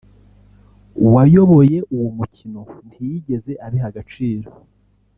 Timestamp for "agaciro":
3.91-4.49